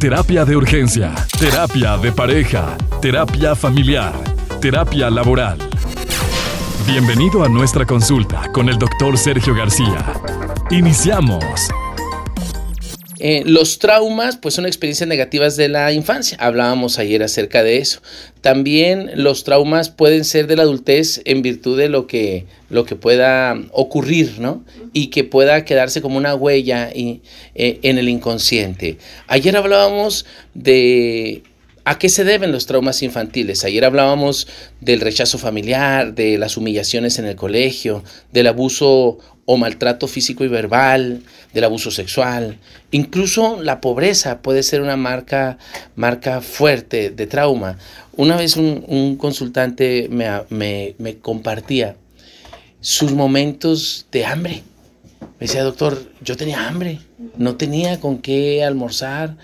[0.00, 4.12] Terapia de urgencia, terapia de pareja, terapia familiar,
[4.60, 5.58] terapia laboral.
[6.86, 10.14] Bienvenido a nuestra consulta con el doctor Sergio García.
[10.70, 11.68] Iniciamos.
[13.20, 16.36] Eh, los traumas, pues son experiencias negativas de la infancia.
[16.40, 18.00] Hablábamos ayer acerca de eso.
[18.40, 22.96] También los traumas pueden ser de la adultez en virtud de lo que, lo que
[22.96, 24.64] pueda ocurrir, ¿no?
[24.92, 27.22] Y que pueda quedarse como una huella y,
[27.54, 28.98] eh, en el inconsciente.
[29.26, 30.24] Ayer hablábamos
[30.54, 31.42] de
[31.88, 33.64] ¿A qué se deben los traumas infantiles?
[33.64, 34.46] Ayer hablábamos
[34.78, 39.16] del rechazo familiar, de las humillaciones en el colegio, del abuso
[39.46, 41.22] o maltrato físico y verbal,
[41.54, 42.58] del abuso sexual.
[42.90, 45.56] Incluso la pobreza puede ser una marca,
[45.96, 47.78] marca fuerte de trauma.
[48.16, 51.96] Una vez un, consultante me, me compartía
[52.82, 54.62] sus momentos de hambre.
[55.40, 57.00] Me decía, doctor, yo tenía hambre,
[57.38, 59.38] no tenía con qué almorzar,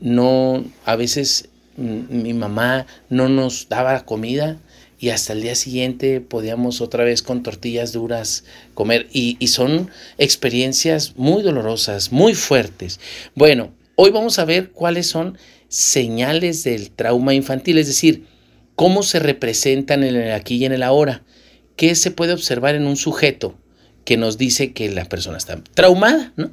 [0.00, 4.58] no, a veces mi mamá no nos daba comida
[5.00, 9.08] y hasta el día siguiente podíamos otra vez con tortillas duras comer.
[9.12, 13.00] Y, son experiencias muy dolorosas, muy fuertes.
[13.34, 18.26] Bueno, hoy vamos a ver cuáles son señales del trauma infantil, es decir,
[18.76, 21.22] cómo se representan en el aquí y en el ahora.
[21.76, 23.54] ¿Qué se puede observar en un sujeto
[24.04, 26.34] que nos dice que la persona está traumada?
[26.36, 26.50] ¿no?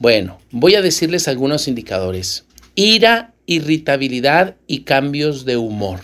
[0.00, 2.46] Bueno, voy a decirles algunos indicadores.
[2.74, 6.00] Ira irritabilidad y cambios de humor.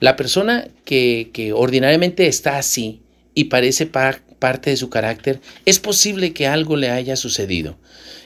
[0.00, 3.00] La persona que, ordinariamente está así
[3.34, 7.78] y parece parte de su carácter, es posible que algo le haya sucedido.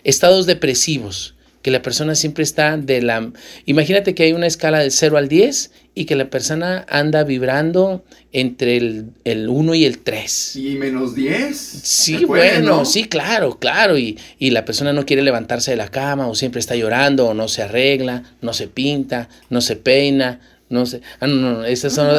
[0.03, 1.35] Estados depresivos,
[1.69, 3.31] que la persona siempre está de la...
[3.67, 8.07] Imagínate que hay una escala del 0 al 10 y que la persona anda vibrando
[8.33, 10.57] entre el, el 1 y el 3.
[10.57, 11.59] ¿Y menos 10?
[11.59, 13.99] Sí, bueno, sí, claro, claro.
[13.99, 17.35] Y, y la persona no quiere levantarse de la cama o siempre está llorando o
[17.35, 21.01] no se arregla, no se pinta, no se peina, no sé.
[21.21, 22.09] Ah, no, no, esas son.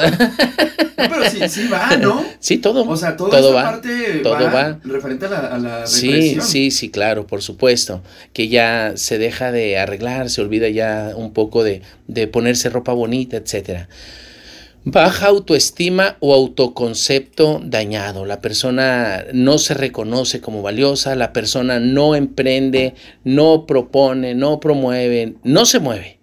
[1.00, 2.25] No, pero sí, sí va, ¿no?
[2.39, 2.83] Sí, todo.
[2.83, 6.72] O sea, todo, todo va, parte todo va, referente a la, a la Sí, sí,
[6.72, 8.03] sí, claro, por supuesto.
[8.34, 12.91] Que ya se deja de arreglar, se olvida ya un poco de, de ponerse ropa
[12.91, 13.88] bonita, etcétera.
[14.84, 18.25] Baja autoestima o autoconcepto dañado.
[18.25, 25.35] La persona no se reconoce como valiosa, la persona no emprende, no propone, no promueve,
[25.44, 26.19] no se mueve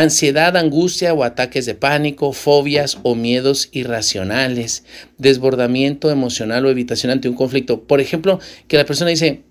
[0.00, 4.84] ansiedad, angustia o ataques de pánico, fobias o miedos irracionales,
[5.16, 7.82] desbordamiento emocional o evitación ante un conflicto.
[7.82, 8.38] Por ejemplo,
[8.68, 9.42] que la persona dice,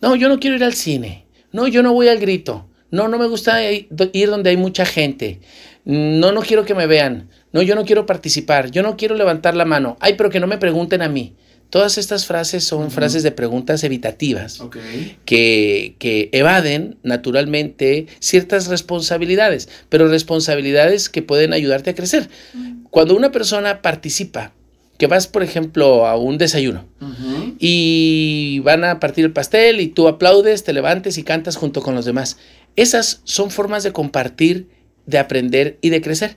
[0.00, 3.18] no, yo no quiero ir al cine, no, yo no voy al grito, no, no
[3.18, 3.88] me gusta ir
[4.30, 5.40] donde hay mucha gente,
[5.84, 9.54] no, no quiero que me vean, no, yo no quiero participar, yo no quiero levantar
[9.54, 11.34] la mano, ay, pero que no me pregunten a mí.
[11.70, 14.62] Todas estas frases son frases de preguntas evitativas
[15.24, 22.28] que, que, evaden naturalmente ciertas responsabilidades, pero responsabilidades que pueden ayudarte a crecer.
[22.90, 24.52] Cuando una persona participa,
[24.98, 26.86] que vas, por ejemplo, a un desayuno
[27.58, 31.94] y van a partir el pastel y tú aplaudes, te levantes y cantas junto con
[31.94, 32.38] los demás.
[32.76, 34.68] Esas son formas de compartir,
[35.06, 36.36] de aprender y de crecer.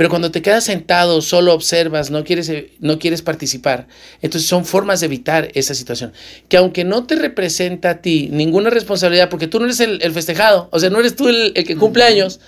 [0.00, 3.86] Pero cuando te quedas sentado, solo observas, no quieres, eh, no quieres participar,
[4.22, 6.14] entonces son formas de evitar esa situación.
[6.48, 10.70] Que aunque no te representa a ti ninguna responsabilidad, porque tú no eres el, festejado,
[10.72, 12.40] o sea, no eres tú el, que cumple años,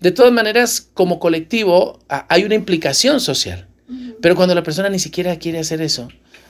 [0.00, 3.68] de todas maneras, como colectivo, hay una implicación social.
[4.20, 6.08] Pero cuando la persona ni siquiera quiere hacer eso,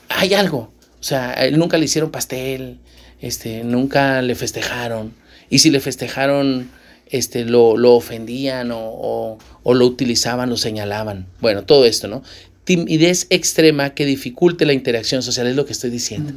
[0.08, 0.72] hay algo.
[1.00, 2.78] O sea, nunca le hicieron pastel,
[3.20, 5.12] este, nunca le festejaron.
[5.50, 6.70] Y si le festejaron,
[7.10, 11.26] este, lo, lo ofendían o, o, lo utilizaban, lo señalaban.
[11.40, 12.22] Bueno, todo esto, ¿no?
[12.64, 16.32] Timidez extrema que dificulte la interacción social, es lo que estoy diciendo.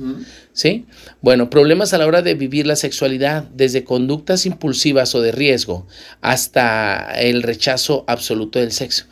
[0.51, 0.85] ¿Sí?
[1.21, 5.85] Bueno, problemas a la hora de vivir la sexualidad, desde conductas impulsivas o de riesgo
[6.21, 9.05] hasta el rechazo absoluto del sexo.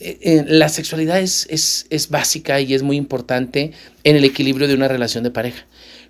[0.00, 3.72] Eh, eh, la sexualidad es, es, es básica y es muy importante
[4.04, 5.66] en el equilibrio de una relación de pareja.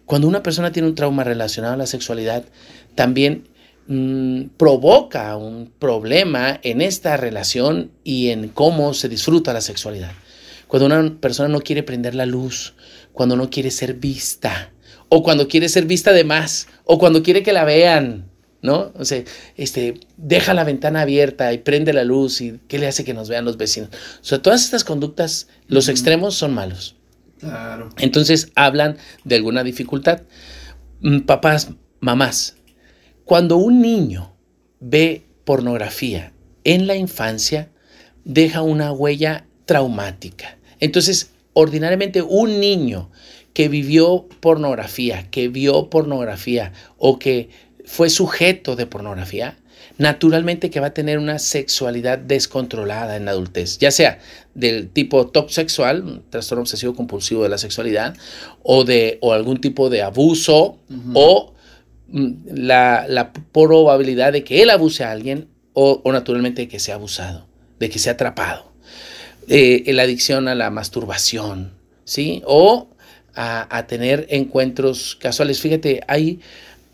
[0.06, 2.44] Cuando una persona tiene un trauma relacionado a la sexualidad,
[2.94, 3.44] también
[3.90, 10.12] Mm, provoca un problema en esta relación y en cómo se disfruta la sexualidad.
[10.66, 12.74] Cuando una persona no quiere prender la luz,
[13.14, 14.72] cuando no quiere ser vista,
[15.08, 18.26] o cuando quiere ser vista de más, o cuando quiere que la vean,
[18.60, 18.92] ¿no?
[18.94, 19.24] O sea,
[19.56, 23.30] este, deja la ventana abierta y prende la luz y ¿qué le hace que nos
[23.30, 23.88] vean los vecinos?
[24.20, 26.94] O sea, todas estas conductas, los extremos son malos.
[27.40, 27.88] Claro.
[27.96, 30.24] Entonces hablan de alguna dificultad.
[31.00, 31.70] Mm, papás,
[32.00, 32.57] mamás,
[33.28, 34.32] cuando un niño
[34.80, 36.32] ve pornografía
[36.64, 37.68] en la infancia,
[38.24, 40.56] deja una huella traumática.
[40.80, 43.10] Entonces, ordinariamente un niño
[43.52, 47.50] que vivió pornografía, que vio pornografía o que
[47.84, 49.58] fue sujeto de pornografía,
[49.98, 54.20] naturalmente que va a tener una sexualidad descontrolada en la adultez, ya sea
[54.54, 58.16] del tipo TOC sexual, trastorno obsesivo compulsivo de la sexualidad,
[58.62, 60.78] o de o algún tipo de abuso,
[61.12, 61.52] o
[62.12, 66.94] la, la, probabilidad de que él abuse a alguien, o, o naturalmente de que sea
[66.94, 67.46] abusado,
[67.78, 68.72] de que sea atrapado.
[69.48, 71.72] Eh, la adicción a la masturbación,
[72.04, 72.42] ¿sí?
[72.46, 72.88] O
[73.34, 75.60] a, a tener encuentros casuales.
[75.60, 76.40] Fíjate, hay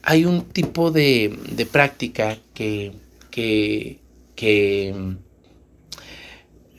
[0.05, 2.93] hay un tipo de, de práctica que,
[3.31, 3.99] que,
[4.37, 4.94] que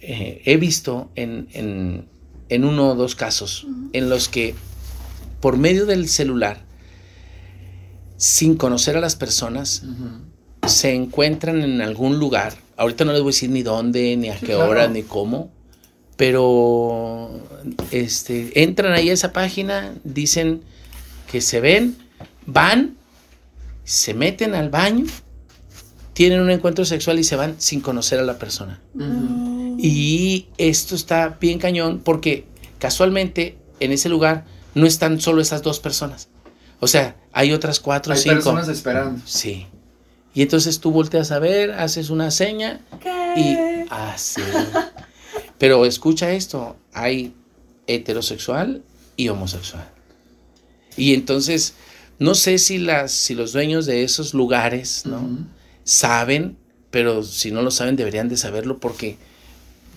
[0.01, 2.05] eh, he visto en, en,
[2.49, 4.53] en, uno o dos casos en los que
[5.41, 6.63] por medio del celular,
[8.17, 10.69] sin conocer a las personas, uh -huh.
[10.69, 12.53] se encuentran en algún lugar.
[12.77, 14.69] Ahorita no les voy a decir ni dónde, ni a qué claro.
[14.69, 15.51] hora, ni cómo,
[16.17, 17.41] pero
[17.91, 20.61] este, entran ahí a esa página, dicen
[21.31, 21.97] que se ven,
[22.45, 22.97] van
[23.85, 25.05] se meten al baño,
[26.13, 28.81] tienen un encuentro sexual y se van sin conocer a la persona.
[28.95, 29.75] Uh -huh.
[29.77, 32.45] Y esto está bien cañón porque
[32.79, 36.29] casualmente en ese lugar no están solo esas dos personas.
[36.79, 38.35] O sea, hay otras cuatro o cinco.
[38.35, 39.21] personas esperando.
[39.25, 39.67] Sí.
[40.33, 43.33] Y entonces tú volteas a ver, haces una seña ¿Qué?
[43.37, 43.57] y
[43.89, 44.41] así.
[44.73, 44.91] Ah,
[45.57, 47.33] Pero escucha esto, hay
[47.87, 48.83] heterosexual
[49.15, 49.87] y homosexual.
[50.97, 51.75] Y entonces
[52.19, 55.19] no sé si, las, si los dueños de esos lugares ¿no?
[55.19, 55.45] uh -huh.
[55.83, 56.57] saben,
[56.91, 59.17] pero si no lo saben deberían de saberlo porque,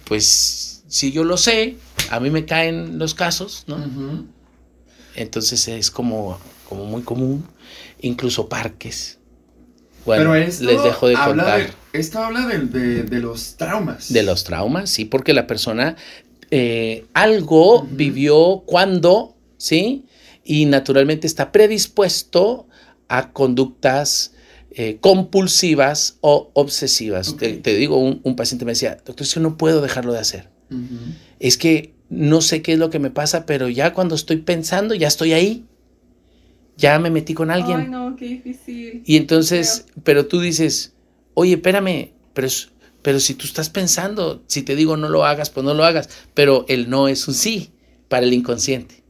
[0.04, 1.76] pues, si yo lo sé,
[2.10, 3.76] a mí me caen los casos, ¿no?
[3.76, 4.26] Uh -huh.
[5.14, 6.38] Entonces es como,
[6.69, 7.44] como muy común,
[8.00, 9.19] incluso parques.
[10.05, 11.61] Bueno, pero esto les dejo de contar.
[11.61, 14.12] De, esto habla de, de, de, los traumas.
[14.12, 15.97] De los traumas, sí, porque la persona
[16.50, 17.88] eh, algo uh -huh.
[17.91, 20.06] vivió cuando, ¿sí?
[20.44, 22.69] y naturalmente está predispuesto
[23.09, 24.32] a conductas
[24.71, 27.31] eh, compulsivas o obsesivas.
[27.31, 27.56] Okay.
[27.56, 30.21] Te, te, digo, un, un, paciente me decía, doctor, es que no puedo dejarlo de
[30.21, 30.49] hacer.
[30.71, 31.14] Uh -huh.
[31.38, 34.94] Es que no sé qué es lo que me pasa, pero ya cuando estoy pensando,
[34.94, 35.67] ya estoy ahí.
[36.78, 37.80] Ya me metí con alguien.
[37.80, 39.02] Ay, no, qué difícil.
[39.04, 40.94] Y entonces, pero, pero tú dices,
[41.34, 42.48] oye, espérame, pero,
[43.02, 46.08] pero si tú estás pensando, si te digo no lo hagas, pues no lo hagas.
[46.34, 47.72] Pero el no es un sí
[48.08, 49.02] para el inconsciente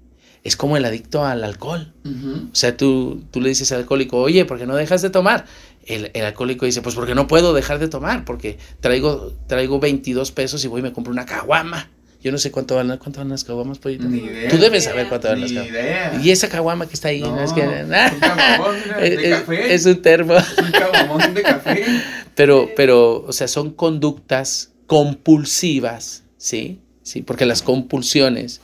[0.45, 1.93] es como el adicto al alcohol.
[2.05, 2.53] Uh -huh.
[2.53, 5.45] O sea, tú, tú le dices al alcohólico, oye, ¿por qué no dejas de tomar?
[5.85, 10.33] El, el, alcohólico dice, pues porque no puedo dejar de tomar, porque traigo, traigo 22
[10.33, 11.91] pesos y voy y me compro una caguama.
[12.23, 14.09] Yo no sé cuánto van, cuánto van las caguamas, pollito.
[14.09, 14.51] Ni idea.
[14.51, 15.71] Tú debes saber cuánto van las caguamas.
[15.71, 16.21] idea.
[16.23, 17.61] Y esa caguama que está ahí, no, no es que.
[17.63, 19.75] es un caguamón, de es, café.
[19.75, 20.35] es un termo.
[20.35, 21.85] Es un caguamón de café.
[22.35, 26.79] Pero, pero, o sea, son conductas compulsivas, ¿sí?
[27.03, 28.61] Sí, porque las compulsiones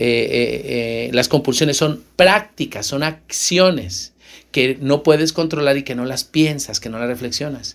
[0.00, 4.12] eh, eh, eh, las compulsiones son prácticas, son acciones
[4.52, 7.74] que no puedes controlar y que no las piensas, que no las reflexionas.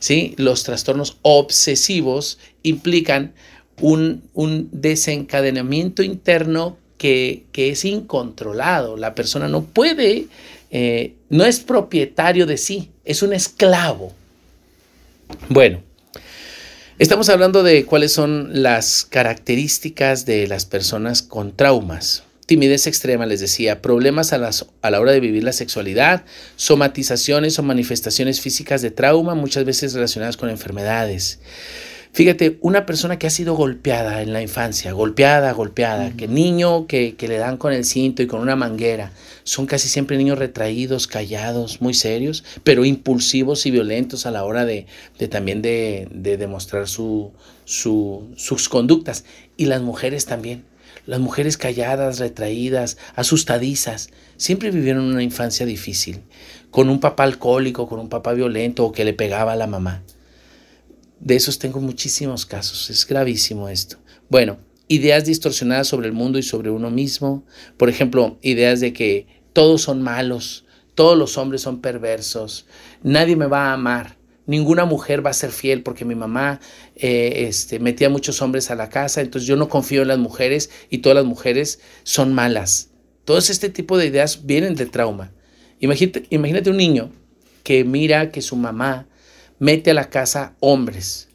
[0.00, 0.34] ¿sí?
[0.36, 3.34] Los trastornos obsesivos implican
[3.80, 8.96] un, desencadenamiento interno que, que, es incontrolado.
[8.96, 10.26] La persona no puede,
[10.70, 14.12] eh, no es propietario de sí, es un esclavo.
[15.48, 15.80] Bueno,
[17.00, 22.24] Estamos hablando de cuáles son las características de las personas con traumas.
[22.44, 27.58] Timidez extrema, les decía, problemas a, las, a, la hora de vivir la sexualidad, somatizaciones
[27.58, 31.38] o manifestaciones físicas de trauma, muchas veces relacionadas con enfermedades.
[32.12, 36.16] Fíjate, una persona que ha sido golpeada en la infancia, golpeada, golpeada, uh -huh.
[36.16, 39.12] que niño que, que le dan con el cinto y con una manguera,
[39.44, 44.64] son casi siempre niños retraídos, callados, muy serios, pero impulsivos y violentos a la hora
[44.64, 44.86] de,
[45.20, 47.30] de también de, de demostrar su,
[47.64, 49.24] su, sus conductas.
[49.56, 50.64] Y las mujeres también.
[51.06, 56.20] Las mujeres calladas, retraídas, asustadizas, siempre vivieron una infancia difícil,
[56.70, 60.02] con un papá alcohólico, con un papá violento o que le pegaba a la mamá.
[61.20, 63.98] De esos tengo muchísimos casos, es gravísimo esto.
[64.30, 64.58] Bueno,
[64.88, 67.44] ideas distorsionadas sobre el mundo y sobre uno mismo,
[67.76, 72.66] por ejemplo, ideas de que todos son malos, todos los hombres son perversos,
[73.02, 76.58] nadie me va a amar, ninguna mujer va a ser fiel porque mi mamá
[76.96, 80.70] eh, este, metía muchos hombres a la casa, entonces yo no confío en las mujeres
[80.88, 82.88] y todas las mujeres son malas.
[83.26, 85.32] Todos este tipo de ideas vienen del trauma.
[85.80, 87.12] Imagínate, imagínate un niño
[87.62, 89.06] que mira que su mamá
[89.60, 91.28] mete a la casa hombres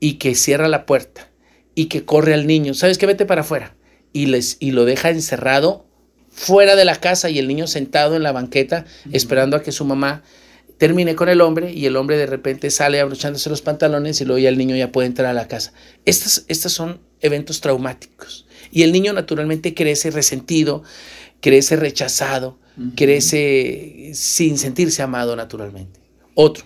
[0.00, 1.30] y que cierra la puerta
[1.74, 3.04] y que corre al niño, ¿sabes qué?
[3.04, 3.76] Vete para afuera.
[4.14, 5.86] Y, les, y lo deja encerrado
[6.30, 9.16] fuera de la casa y el niño sentado en la banqueta uh -huh.
[9.16, 10.22] esperando a que su mamá
[10.78, 14.38] termine con el hombre y el hombre de repente sale abrochándose los pantalones y luego
[14.38, 15.72] ya el niño ya puede entrar a la casa.
[16.04, 20.82] Estos, estos son eventos traumáticos y el niño naturalmente crece resentido,
[21.40, 22.58] crece rechazado,
[22.96, 26.00] crece sin sentirse amado naturalmente.
[26.34, 26.64] Otro,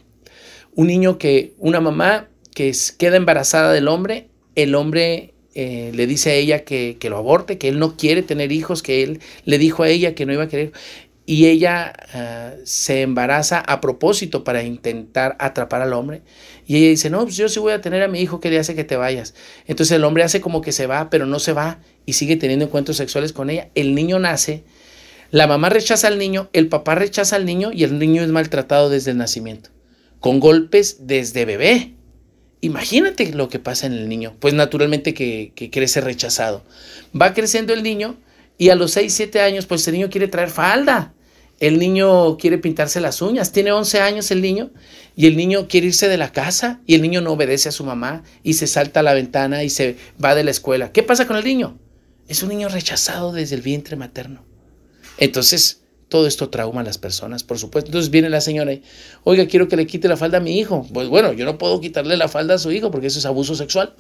[0.79, 6.31] un niño que, una mamá que queda embarazada del hombre, el hombre eh, le dice
[6.31, 9.83] a ella que, lo aborte, que él no quiere tener hijos, que él le dijo
[9.83, 10.71] a ella que no iba a querer.
[11.27, 16.23] Y ella ah, se embaraza a propósito para intentar atrapar al hombre.
[16.65, 18.61] Y ella dice, no, pues yo sí voy a tener a mi hijo que le
[18.61, 19.35] hace que te vayas.
[19.67, 22.67] Entonces el hombre hace como que se va, pero no se va y sigue teniendo
[22.67, 23.69] encuentros sexuales con ella.
[23.75, 24.63] El niño nace,
[25.33, 28.89] la mamá rechaza al niño, el papá rechaza al niño y el niño es maltratado
[28.89, 29.71] desde el nacimiento,
[30.21, 31.95] con golpes desde bebé.
[32.61, 34.35] Imagínate lo que pasa en el niño.
[34.41, 36.65] Pues naturalmente que, crece rechazado.
[37.19, 38.17] Va creciendo el niño
[38.57, 41.15] y a los 6, 7 años, pues el niño quiere traer falda.
[41.61, 43.53] El niño quiere pintarse las uñas.
[43.53, 44.71] Tiene 11 años el niño
[45.17, 47.85] y el niño quiere irse de la casa y el niño no obedece a su
[47.85, 50.93] mamá y se salta a la ventana y se va de la escuela.
[50.93, 51.79] ¿Qué pasa con el niño?
[52.29, 54.45] Es un niño rechazado desde el vientre materno.
[55.17, 57.89] Entonces, todo esto trauma a las personas, por supuesto.
[57.89, 58.83] Entonces viene la señora y,
[59.25, 60.87] oiga, quiero que le quite la falda a mi hijo.
[60.93, 63.55] Pues bueno, yo no puedo quitarle la falda a su hijo porque eso es abuso
[63.55, 63.95] sexual.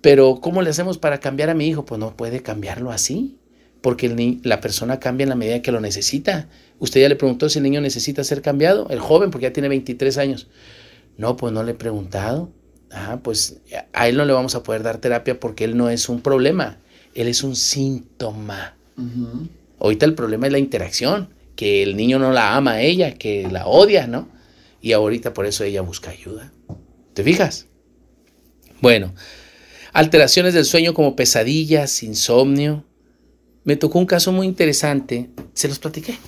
[0.00, 1.84] Pero ¿cómo le hacemos para cambiar a mi hijo?
[1.84, 3.36] Pues no puede cambiarlo así,
[3.82, 6.48] porque la persona cambia en la medida que lo necesita.
[6.78, 9.68] Usted ya le preguntó si el niño necesita ser cambiado, el joven, porque ya tiene
[9.68, 10.48] 23 años.
[11.18, 12.50] No, pues no le he preguntado.
[12.90, 13.60] Ah, pues
[13.92, 16.78] a él no le vamos a poder dar terapia porque él no es un problema,
[17.14, 18.76] él es un síntoma.
[19.80, 23.48] Ahorita el problema es la interacción, que el niño no la ama a ella, que
[23.50, 24.28] la odia, ¿no?
[24.80, 26.52] Y ahorita por eso ella busca ayuda.
[27.14, 27.66] ¿Te fijas?
[28.80, 29.12] Bueno,
[29.92, 32.84] alteraciones del sueño como pesadillas, insomnio.
[33.64, 35.30] Me tocó un caso muy interesante.
[35.52, 36.18] ¿Se los platiqué?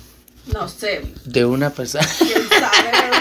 [0.52, 1.02] No sé.
[1.24, 2.06] De una persona.
[2.18, 3.18] ¿Quién sabe?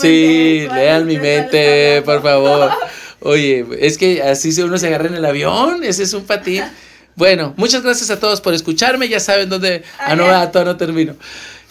[0.00, 2.70] sí, lean mi mente, por favor.
[3.24, 6.62] Oye, es que así se uno se agarra en el avión, ese es un patín.
[7.16, 9.84] Bueno, muchas gracias a todos por escucharme, ya saben dónde...
[10.00, 11.14] Ah, no, ah, no termino.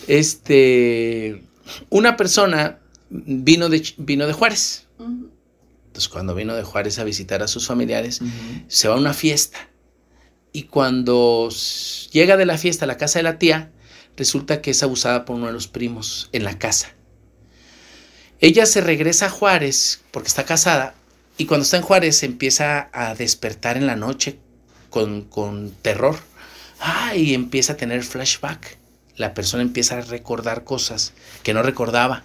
[0.08, 1.44] Este,
[1.90, 2.80] una persona
[3.10, 4.88] vino de, vino de Juárez.
[4.98, 8.22] Entonces, cuando vino de Juárez a visitar a sus familiares,
[8.70, 9.68] se va a una fiesta.
[10.54, 11.50] Y cuando
[12.14, 13.70] llega de la fiesta a la casa de la tía,
[14.16, 16.94] resulta que es abusada por uno de los primos en la casa.
[18.40, 20.96] Ella se regresa a Juárez porque está casada
[21.38, 24.38] y cuando está en Juárez se empieza a despertar en la noche
[24.90, 26.18] con, terror.
[26.80, 28.78] Ah, y empieza a tener flashback.
[29.16, 32.24] La persona empieza a recordar cosas que no recordaba.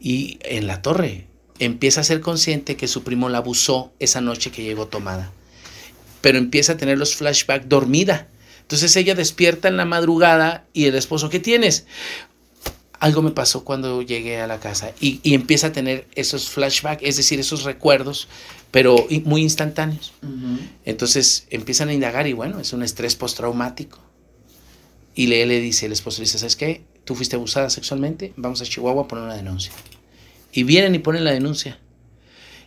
[0.00, 1.26] Y en la torre
[1.58, 5.32] empieza a ser consciente que su primo la abusó esa noche que llegó tomada.
[6.20, 8.28] Pero empieza a tener los flashbacks dormida.
[8.60, 11.86] Entonces ella despierta en la madrugada y el esposo, ¿qué tienes?
[13.00, 17.16] Algo me pasó cuando llegué a la casa y, empieza a tener esos flashbacks, es
[17.16, 18.28] decir, esos recuerdos,
[18.70, 20.12] pero muy instantáneos.
[20.84, 24.00] Entonces empiezan a indagar y bueno, es un estrés postraumático.
[25.14, 26.84] Y le, le dice, el esposo le dice, ¿sabes qué?
[27.04, 29.72] Tú fuiste abusada sexualmente, vamos a Chihuahua a poner una denuncia.
[30.52, 31.78] Y vienen y ponen la denuncia.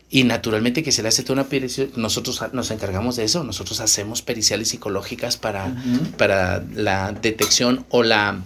[0.09, 3.79] Y naturalmente que se le hace toda una pericial, nosotros nos encargamos de eso, nosotros
[3.79, 5.73] hacemos periciales psicológicas para,
[6.17, 8.41] para la detección o la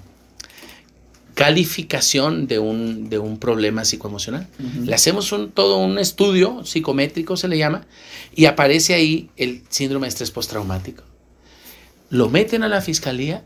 [1.36, 4.48] calificación de un, de un problema psicoemocional.
[4.84, 7.86] Le hacemos un, todo un estudio psicométrico, se le llama,
[8.34, 11.04] y aparece ahí el síndrome de estrés postraumático.
[12.10, 13.44] Lo meten a la fiscalía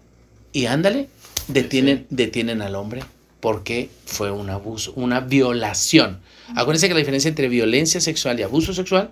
[0.54, 1.10] y ándale,
[1.48, 3.04] detienen, detienen al hombre
[3.40, 6.20] porque fue un abuso, una violación.
[6.56, 9.10] Acuérdense que la diferencia entre violencia sexual y abuso sexual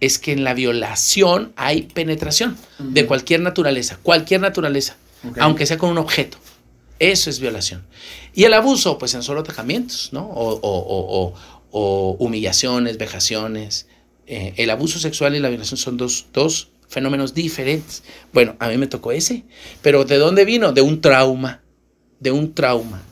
[0.00, 4.96] es que en la violación hay penetración de cualquier naturaleza, cualquier naturaleza,
[5.38, 6.38] aunque sea con un objeto.
[7.00, 7.84] Eso es violación.
[8.34, 10.30] Y el abuso, pues en solo atacamientos, ¿no?
[10.32, 11.34] O,
[12.18, 13.88] humillaciones, vejaciones.
[14.26, 18.02] Eh, el abuso sexual y la violación son dos, dos fenómenos diferentes.
[18.32, 19.44] Bueno, a mí me tocó ese.
[19.80, 20.72] Pero ¿de dónde vino?
[20.72, 21.62] De un trauma.
[22.20, 23.02] De un trauma.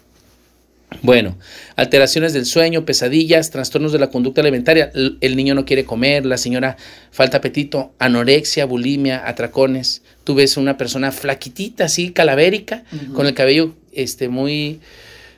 [1.03, 1.37] Bueno,
[1.77, 4.91] alteraciones del sueño, pesadillas, trastornos de la conducta alimentaria.
[4.95, 6.77] El niño no quiere comer, la señora
[7.11, 10.03] falta apetito, anorexia, bulimia, atracones.
[10.25, 14.81] Tú ves una persona flaquitita, así, calavérica, con el cabello este, muy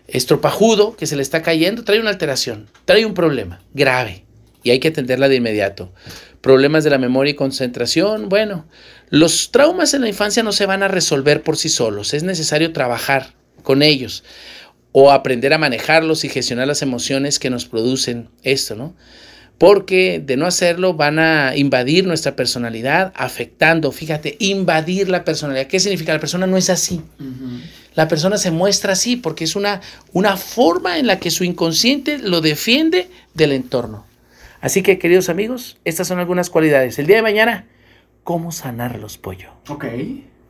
[0.06, 1.84] estropajudo, que se le está cayendo.
[1.84, 4.24] Trae una alteración, trae un problema grave
[4.62, 5.92] y hay que atenderla de inmediato.
[6.40, 8.28] Problemas de la memoria y concentración.
[8.28, 8.66] Bueno,
[9.10, 12.14] los traumas en la infancia no se van a resolver por sí solos.
[12.14, 14.24] Es necesario trabajar con ellos
[14.92, 18.94] o aprender a manejarlos y gestionar las emociones que nos producen esto, ¿no?
[19.58, 25.66] Porque de no hacerlo van a invadir nuestra personalidad, afectando, fíjate, invadir la personalidad.
[25.66, 26.14] ¿Qué significa?
[26.14, 27.02] La persona no es así.
[27.94, 29.82] La persona se muestra así porque es una,
[30.14, 34.06] una forma en la que su inconsciente lo defiende del entorno.
[34.62, 36.98] Así que, queridos amigos, estas son algunas cualidades.
[36.98, 37.66] El día de mañana,
[38.24, 39.50] ¿cómo sanar los pollos?
[39.68, 39.84] Ok.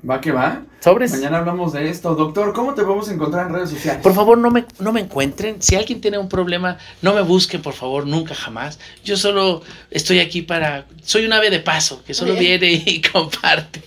[0.09, 0.63] Va que va.
[0.81, 1.11] Sobres.
[1.11, 2.15] Mañana hablamos de esto.
[2.15, 4.01] Doctor, ¿cómo te podemos encontrar en redes sociales?
[4.03, 5.61] Por favor, no me, no me encuentren.
[5.61, 8.79] Si alguien tiene un problema, no me busquen, por favor, nunca jamás.
[9.05, 10.87] Yo solo estoy aquí para...
[11.05, 13.83] Soy un ave de paso, que solo viene y comparte.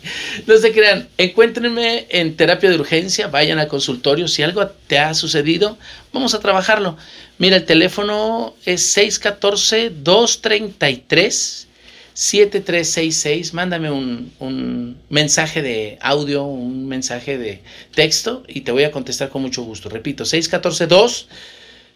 [0.46, 1.10] No se crean.
[1.18, 4.28] Encuéntrenme en terapia de urgencia, vayan al consultorio.
[4.28, 5.80] Si algo te ha sucedido,
[6.14, 6.96] vamos a trabajarlo.
[7.40, 11.66] Mira, el teléfono es 614-233.
[12.14, 17.62] 7366, mándame un, mensaje de audio, un mensaje de
[17.94, 19.90] texto y te voy a contestar con mucho gusto.
[19.90, 21.26] Repito, 614-2.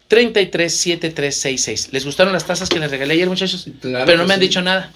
[0.07, 1.89] 337366.
[1.91, 3.67] ¿Les gustaron las tazas que les regalé ayer, muchachos?
[3.81, 4.91] Pero no me han dicho nada.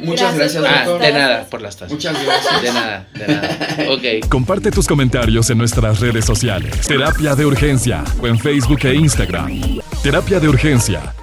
[0.00, 1.00] Muchas gracias, ah, doctor.
[1.00, 1.92] de nada por las tazas.
[1.92, 2.62] Muchas gracias.
[2.62, 3.58] De nada, de nada.
[3.88, 4.28] Ok.
[4.28, 6.86] Comparte tus comentarios en nuestras redes sociales.
[6.86, 9.80] Terapia de Urgencia o en Facebook e Instagram.
[10.02, 11.14] Terapia de Urgencia